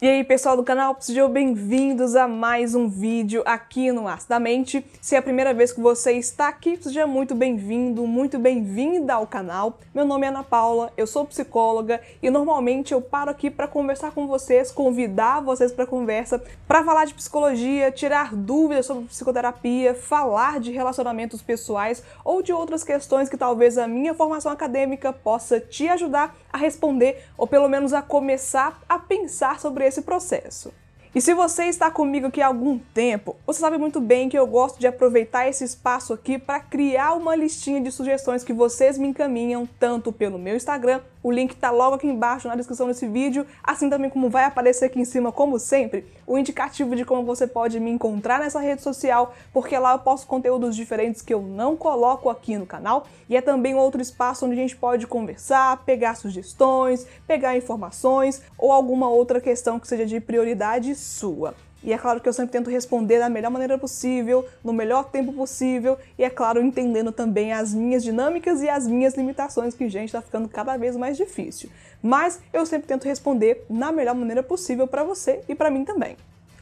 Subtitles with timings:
[0.00, 4.86] E aí, pessoal do canal, sejam bem-vindos a mais um vídeo aqui no Acidamente.
[5.00, 9.26] Se é a primeira vez que você está aqui, seja muito bem-vindo, muito bem-vinda ao
[9.26, 9.76] canal.
[9.92, 14.12] Meu nome é Ana Paula, eu sou psicóloga e normalmente eu paro aqui para conversar
[14.12, 20.60] com vocês, convidar vocês para conversa, para falar de psicologia, tirar dúvidas sobre psicoterapia, falar
[20.60, 25.88] de relacionamentos pessoais ou de outras questões que talvez a minha formação acadêmica possa te
[25.88, 30.72] ajudar a responder ou pelo menos a começar a pensar sobre esse processo.
[31.14, 34.46] E se você está comigo aqui há algum tempo, você sabe muito bem que eu
[34.46, 39.08] gosto de aproveitar esse espaço aqui para criar uma listinha de sugestões que vocês me
[39.08, 43.46] encaminham tanto pelo meu Instagram o link está logo aqui embaixo na descrição desse vídeo,
[43.62, 47.46] assim também como vai aparecer aqui em cima, como sempre, o indicativo de como você
[47.46, 51.76] pode me encontrar nessa rede social, porque lá eu posto conteúdos diferentes que eu não
[51.76, 56.14] coloco aqui no canal, e é também outro espaço onde a gente pode conversar, pegar
[56.14, 61.54] sugestões, pegar informações ou alguma outra questão que seja de prioridade sua.
[61.82, 65.32] E é claro que eu sempre tento responder da melhor maneira possível, no melhor tempo
[65.32, 70.06] possível, e é claro, entendendo também as minhas dinâmicas e as minhas limitações, que, gente,
[70.06, 71.70] está ficando cada vez mais difícil.
[72.02, 76.16] Mas eu sempre tento responder na melhor maneira possível para você e para mim também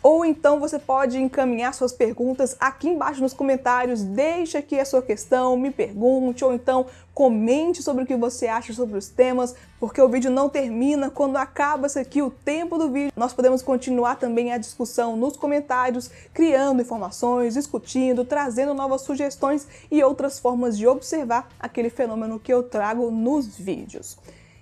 [0.07, 5.03] ou então você pode encaminhar suas perguntas aqui embaixo nos comentários, deixa aqui a sua
[5.03, 10.01] questão, me pergunte, ou então comente sobre o que você acha sobre os temas, porque
[10.01, 13.11] o vídeo não termina quando acaba-se aqui o tempo do vídeo.
[13.17, 20.05] Nós podemos continuar também a discussão nos comentários, criando informações, discutindo, trazendo novas sugestões e
[20.05, 24.17] outras formas de observar aquele fenômeno que eu trago nos vídeos.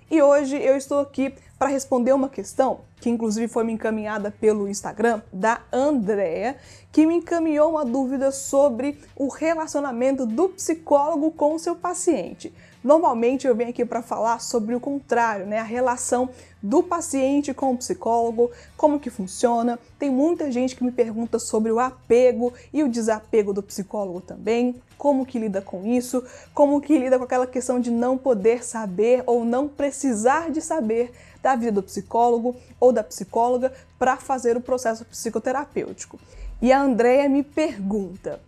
[0.09, 4.67] E hoje eu estou aqui para responder uma questão que inclusive foi me encaminhada pelo
[4.67, 6.57] Instagram da Andrea,
[6.91, 12.51] que me encaminhou uma dúvida sobre o relacionamento do psicólogo com o seu paciente.
[12.83, 15.57] Normalmente eu venho aqui para falar sobre o contrário, né?
[15.57, 16.29] A relação
[16.61, 19.79] do paciente com o psicólogo, como que funciona.
[19.97, 24.75] Tem muita gente que me pergunta sobre o apego e o desapego do psicólogo também,
[24.97, 29.23] como que lida com isso, como que lida com aquela questão de não poder saber
[29.25, 31.11] ou não precisar de saber
[31.45, 36.19] da vida do psicólogo ou da psicóloga para fazer o processo psicoterapêutico.
[36.59, 38.41] E a Andrea me pergunta: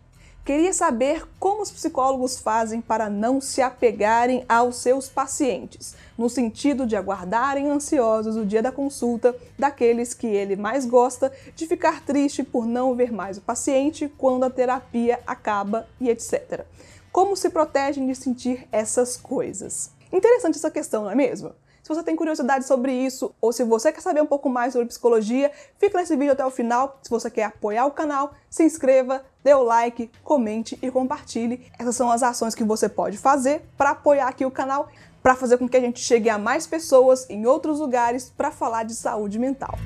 [0.43, 6.87] Queria saber como os psicólogos fazem para não se apegarem aos seus pacientes, no sentido
[6.87, 12.43] de aguardarem ansiosos o dia da consulta daqueles que ele mais gosta, de ficar triste
[12.43, 16.65] por não ver mais o paciente quando a terapia acaba e etc.
[17.11, 19.91] Como se protegem de sentir essas coisas?
[20.11, 21.53] Interessante essa questão, não é mesmo?
[21.87, 24.89] Se você tem curiosidade sobre isso ou se você quer saber um pouco mais sobre
[24.89, 26.99] psicologia, fica nesse vídeo até o final.
[27.01, 31.71] Se você quer apoiar o canal, se inscreva, dê o like, comente e compartilhe.
[31.79, 34.89] Essas são as ações que você pode fazer para apoiar aqui o canal,
[35.23, 38.83] para fazer com que a gente chegue a mais pessoas em outros lugares para falar
[38.83, 39.79] de saúde mental.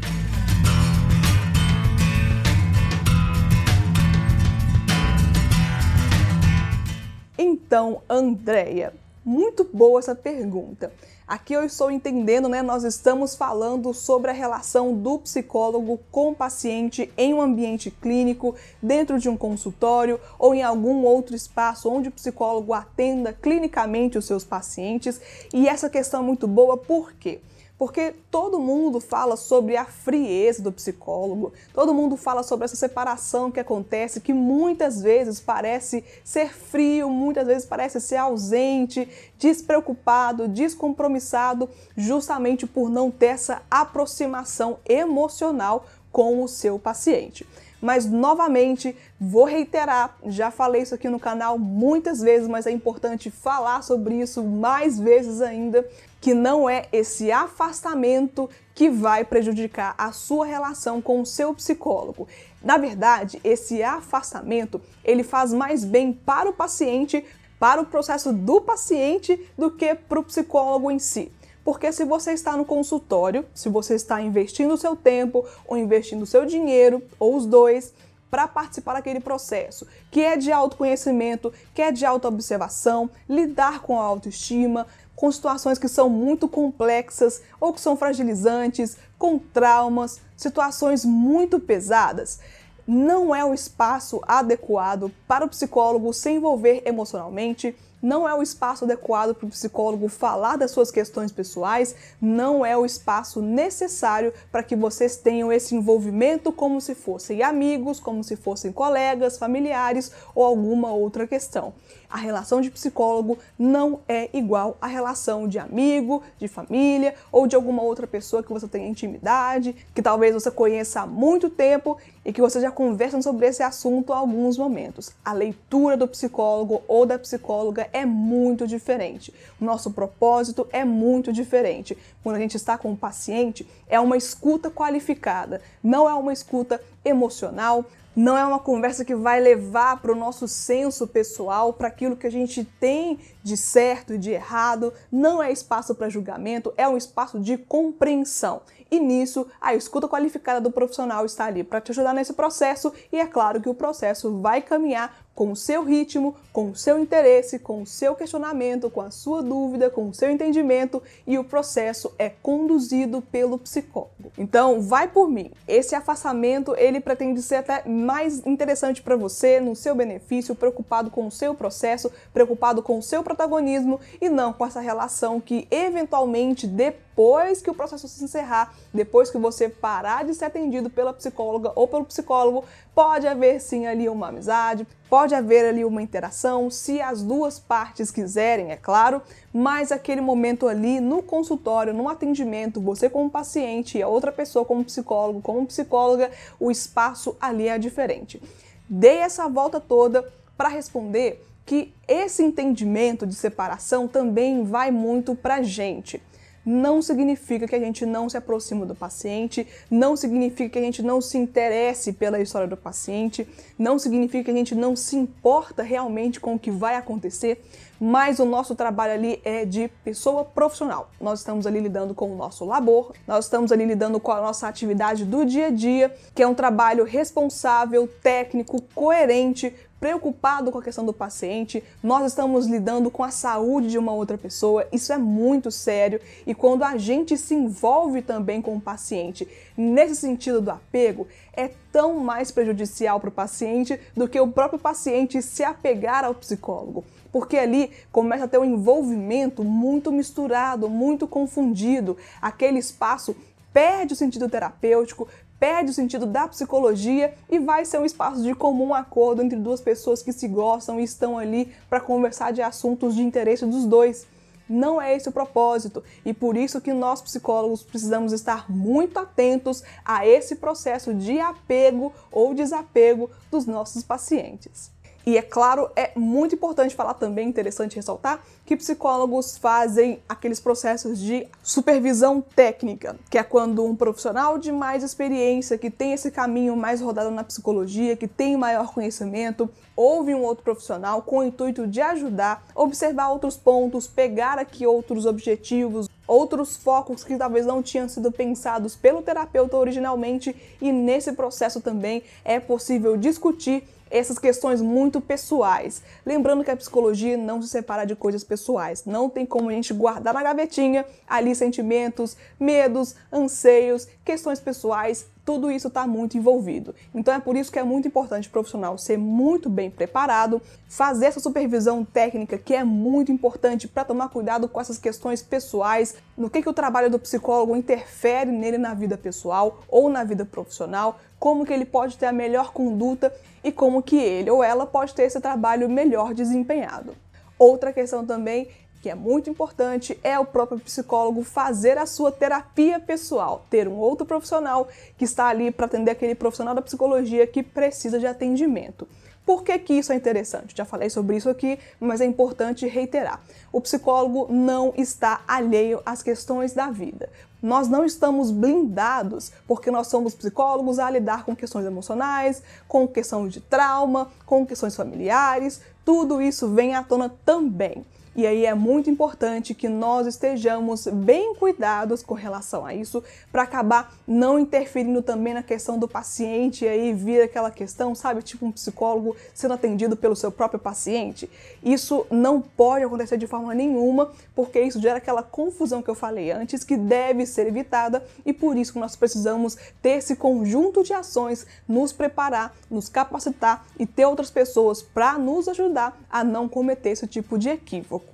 [7.37, 8.91] Então, Andréia,
[9.23, 10.91] muito boa essa pergunta.
[11.27, 12.61] Aqui eu estou entendendo, né?
[12.61, 18.53] Nós estamos falando sobre a relação do psicólogo com o paciente em um ambiente clínico,
[18.81, 24.25] dentro de um consultório ou em algum outro espaço onde o psicólogo atenda clinicamente os
[24.25, 25.21] seus pacientes.
[25.53, 27.39] E essa questão é muito boa, por quê?
[27.81, 33.49] Porque todo mundo fala sobre a frieza do psicólogo, todo mundo fala sobre essa separação
[33.49, 39.09] que acontece, que muitas vezes parece ser frio, muitas vezes parece ser ausente,
[39.39, 47.47] despreocupado, descompromissado, justamente por não ter essa aproximação emocional com o seu paciente.
[47.81, 53.31] Mas novamente, vou reiterar, já falei isso aqui no canal muitas vezes, mas é importante
[53.31, 55.83] falar sobre isso mais vezes ainda,
[56.21, 62.27] que não é esse afastamento que vai prejudicar a sua relação com o seu psicólogo.
[62.63, 67.25] Na verdade, esse afastamento, ele faz mais bem para o paciente,
[67.59, 71.31] para o processo do paciente do que para o psicólogo em si.
[71.65, 76.21] Porque se você está no consultório, se você está investindo o seu tempo ou investindo
[76.21, 77.93] o seu dinheiro, ou os dois,
[78.31, 84.03] para participar daquele processo, que é de autoconhecimento, que é de autoobservação, lidar com a
[84.03, 84.87] autoestima,
[85.21, 92.39] com situações que são muito complexas ou que são fragilizantes, com traumas, situações muito pesadas.
[92.87, 98.85] Não é o espaço adequado para o psicólogo se envolver emocionalmente, não é o espaço
[98.85, 104.63] adequado para o psicólogo falar das suas questões pessoais, não é o espaço necessário para
[104.63, 110.43] que vocês tenham esse envolvimento como se fossem amigos, como se fossem colegas, familiares ou
[110.43, 111.73] alguma outra questão.
[112.09, 117.55] A relação de psicólogo não é igual à relação de amigo, de família ou de
[117.55, 122.31] alguma outra pessoa que você tenha intimidade, que talvez você conheça há muito tempo e
[122.31, 125.11] que vocês já conversam sobre esse assunto há alguns momentos.
[125.25, 129.33] A leitura do psicólogo ou da psicóloga é muito diferente.
[129.59, 131.97] O nosso propósito é muito diferente.
[132.23, 136.81] Quando a gente está com o paciente, é uma escuta qualificada, não é uma escuta
[137.03, 137.85] emocional,
[138.15, 142.27] não é uma conversa que vai levar para o nosso senso pessoal, para aquilo que
[142.27, 144.93] a gente tem de certo e de errado.
[145.09, 148.61] Não é espaço para julgamento, é um espaço de compreensão.
[148.93, 153.17] E nisso, a escuta qualificada do profissional está ali para te ajudar nesse processo, e
[153.17, 157.57] é claro que o processo vai caminhar com o seu ritmo, com o seu interesse,
[157.57, 162.13] com o seu questionamento, com a sua dúvida, com o seu entendimento e o processo
[162.19, 164.31] é conduzido pelo psicólogo.
[164.37, 165.51] Então, vai por mim.
[165.67, 171.25] Esse afastamento, ele pretende ser até mais interessante para você, no seu benefício, preocupado com
[171.25, 176.67] o seu processo, preocupado com o seu protagonismo e não com essa relação que eventualmente
[176.67, 181.71] depois que o processo se encerrar, depois que você parar de ser atendido pela psicóloga
[181.75, 182.63] ou pelo psicólogo,
[182.95, 188.09] pode haver sim ali uma amizade, pode haver ali uma interação, se as duas partes
[188.09, 189.21] quiserem, é claro,
[189.53, 194.65] mas aquele momento ali no consultório, no atendimento, você como paciente e a outra pessoa
[194.65, 198.41] como psicólogo, como psicóloga, o espaço ali é diferente.
[198.89, 200.27] Dei essa volta toda
[200.57, 206.21] para responder que esse entendimento de separação também vai muito para gente
[206.65, 211.01] não significa que a gente não se aproxima do paciente, não significa que a gente
[211.01, 213.47] não se interesse pela história do paciente,
[213.77, 217.63] não significa que a gente não se importa realmente com o que vai acontecer,
[217.99, 221.11] mas o nosso trabalho ali é de pessoa profissional.
[221.19, 224.67] Nós estamos ali lidando com o nosso labor, nós estamos ali lidando com a nossa
[224.67, 230.83] atividade do dia a dia, que é um trabalho responsável, técnico, coerente, preocupado com a
[230.83, 235.17] questão do paciente, nós estamos lidando com a saúde de uma outra pessoa, isso é
[235.17, 240.71] muito sério e quando a gente se envolve também com o paciente nesse sentido do
[240.71, 246.25] apego, é tão mais prejudicial para o paciente do que o próprio paciente se apegar
[246.25, 252.17] ao psicólogo porque ali começa a ter um envolvimento muito misturado, muito confundido.
[252.41, 253.33] Aquele espaço
[253.71, 255.29] perde o sentido terapêutico,
[255.61, 259.79] perde o sentido da psicologia e vai ser um espaço de comum acordo entre duas
[259.79, 264.25] pessoas que se gostam e estão ali para conversar de assuntos de interesse dos dois.
[264.67, 269.83] Não é esse o propósito e por isso que nós psicólogos precisamos estar muito atentos
[270.03, 274.89] a esse processo de apego ou desapego dos nossos pacientes.
[275.25, 281.19] E é claro, é muito importante falar também, interessante ressaltar, que psicólogos fazem aqueles processos
[281.19, 286.75] de supervisão técnica, que é quando um profissional de mais experiência, que tem esse caminho
[286.75, 291.85] mais rodado na psicologia, que tem maior conhecimento, ouve um outro profissional com o intuito
[291.85, 298.07] de ajudar, observar outros pontos, pegar aqui outros objetivos, outros focos que talvez não tinham
[298.07, 305.21] sido pensados pelo terapeuta originalmente, e nesse processo também é possível discutir essas questões muito
[305.21, 306.03] pessoais.
[306.25, 309.05] Lembrando que a psicologia não se separa de coisas pessoais.
[309.05, 315.71] Não tem como a gente guardar na gavetinha ali sentimentos, medos, anseios, questões pessoais tudo
[315.71, 316.93] isso está muito envolvido.
[317.13, 321.25] Então é por isso que é muito importante o profissional ser muito bem preparado, fazer
[321.25, 326.49] essa supervisão técnica que é muito importante para tomar cuidado com essas questões pessoais, no
[326.49, 331.19] que, que o trabalho do psicólogo interfere nele na vida pessoal ou na vida profissional,
[331.39, 333.33] como que ele pode ter a melhor conduta
[333.63, 337.15] e como que ele ou ela pode ter esse trabalho melhor desempenhado.
[337.57, 338.67] Outra questão também
[339.01, 343.97] que é muito importante, é o próprio psicólogo fazer a sua terapia pessoal, ter um
[343.97, 349.07] outro profissional que está ali para atender aquele profissional da psicologia que precisa de atendimento.
[349.43, 350.75] Por que, que isso é interessante?
[350.77, 353.41] Já falei sobre isso aqui, mas é importante reiterar.
[353.71, 357.27] O psicólogo não está alheio às questões da vida.
[357.61, 363.51] Nós não estamos blindados porque nós somos psicólogos a lidar com questões emocionais, com questões
[363.51, 365.81] de trauma, com questões familiares.
[366.05, 368.05] Tudo isso vem à tona também.
[368.33, 373.21] E aí é muito importante que nós estejamos bem cuidados com relação a isso,
[373.51, 378.41] para acabar não interferindo também na questão do paciente e aí vir aquela questão, sabe,
[378.41, 381.49] tipo um psicólogo sendo atendido pelo seu próprio paciente.
[381.83, 386.51] Isso não pode acontecer de forma nenhuma, porque isso gera aquela confusão que eu falei
[386.51, 391.13] antes, que deve ser evitada e por isso que nós precisamos ter esse conjunto de
[391.13, 397.09] ações, nos preparar, nos capacitar e ter outras pessoas para nos ajudar a não cometer
[397.09, 398.30] esse tipo de equívoco.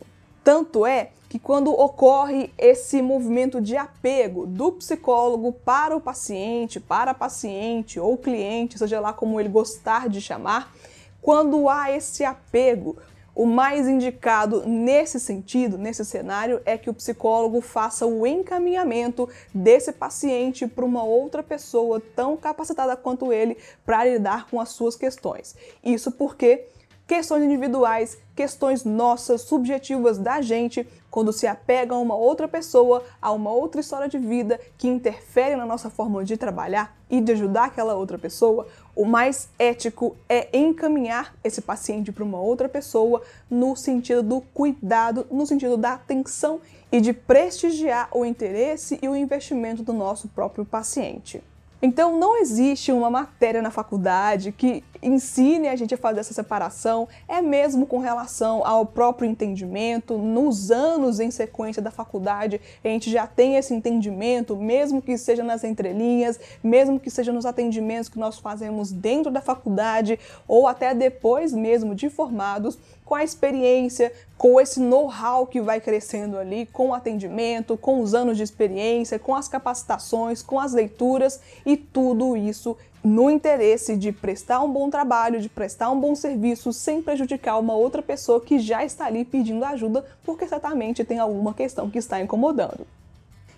[0.47, 7.11] Tanto é que quando ocorre esse movimento de apego do psicólogo para o paciente, para
[7.11, 10.73] a paciente ou cliente, seja lá como ele gostar de chamar,
[11.21, 12.95] quando há esse apego,
[13.35, 19.91] o mais indicado nesse sentido, nesse cenário, é que o psicólogo faça o encaminhamento desse
[19.91, 25.57] paciente para uma outra pessoa tão capacitada quanto ele para lidar com as suas questões.
[25.83, 26.69] Isso porque
[27.07, 33.31] questões individuais, questões nossas, subjetivas da gente, quando se apega a uma outra pessoa, a
[33.31, 37.65] uma outra história de vida que interfere na nossa forma de trabalhar e de ajudar
[37.65, 43.75] aquela outra pessoa, o mais ético é encaminhar esse paciente para uma outra pessoa no
[43.75, 46.59] sentido do cuidado, no sentido da atenção
[46.91, 51.41] e de prestigiar o interesse e o investimento do nosso próprio paciente.
[51.79, 57.07] Então, não existe uma matéria na faculdade que ensine a gente a fazer essa separação,
[57.27, 60.17] é mesmo com relação ao próprio entendimento.
[60.17, 65.43] Nos anos em sequência da faculdade, a gente já tem esse entendimento, mesmo que seja
[65.43, 70.95] nas entrelinhas, mesmo que seja nos atendimentos que nós fazemos dentro da faculdade ou até
[70.95, 72.77] depois mesmo de formados,
[73.07, 78.13] com a experiência, com esse know-how que vai crescendo ali, com o atendimento, com os
[78.13, 84.11] anos de experiência, com as capacitações, com as leituras e tudo isso no interesse de
[84.11, 88.59] prestar um bom trabalho, de prestar um bom serviço, sem prejudicar uma outra pessoa que
[88.59, 92.85] já está ali pedindo ajuda, porque certamente tem alguma questão que está incomodando.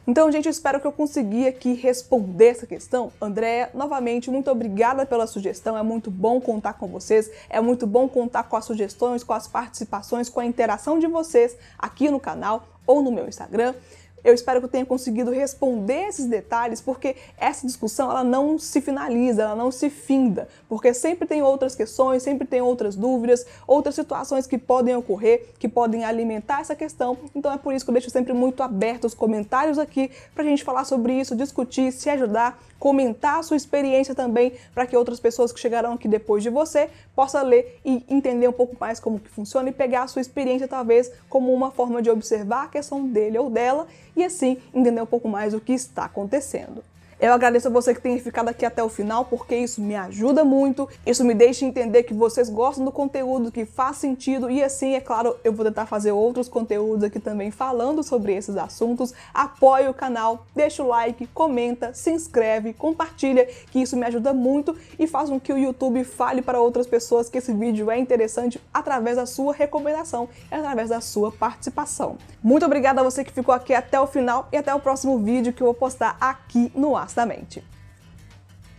[0.08, 3.12] Então, gente, espero que eu consegui aqui responder essa questão.
[3.22, 5.78] Andréia, novamente, muito obrigada pela sugestão.
[5.78, 9.48] É muito bom contar com vocês, é muito bom contar com as sugestões, com as
[9.48, 13.76] participações, com a interação de vocês aqui no canal ou no meu Instagram.
[14.24, 18.82] Eu espero que eu tenha conseguido responder esses detalhes, porque essa discussão ela não se
[18.82, 23.96] finaliza, ela não se finda, porque sempre tem outras questões, sempre tem outras dúvidas, outras
[23.96, 27.18] situações que podem ocorrer, que podem alimentar essa questão.
[27.36, 30.48] Então é por isso que eu deixo sempre muito aberto os comentários aqui para a
[30.48, 35.20] gente falar sobre isso, discutir, se ajudar, comentar a sua experiência também, para que outras
[35.20, 39.20] pessoas que chegarão aqui depois de você possam ler e entender um pouco mais como
[39.20, 43.06] que funciona e pegar a sua experiência talvez como uma forma de observar a questão
[43.08, 46.84] dele ou dela e assim entender um pouco mais o que está acontecendo.
[47.22, 50.46] Eu agradeço a você que tenha ficado aqui até o final, porque isso me ajuda
[50.46, 54.96] muito, isso me deixa entender que vocês gostam do conteúdo, que faz sentido, e assim,
[54.96, 59.14] é claro, eu vou tentar fazer outros conteúdos aqui também falando sobre esses assuntos.
[59.34, 64.74] Apoie o canal, deixa o like, comenta, se inscreve, compartilha, que isso me ajuda muito
[64.98, 68.62] e faz com que o YouTube fale para outras pessoas que esse vídeo é interessante
[68.74, 72.18] através da sua recomendação e através da sua participação.
[72.42, 75.52] Muito obrigada a você que ficou aqui até o final e até o próximo vídeo
[75.52, 77.64] que eu vou postar aqui no Ar da mente.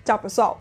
[0.05, 0.61] Tchau, pessoal!